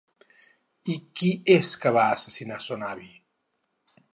I 0.93 0.95
qui 1.19 1.29
és 1.57 1.71
que 1.83 1.93
va 1.99 2.07
assassinar 2.17 2.61
son 2.69 2.87
avi? 2.89 3.15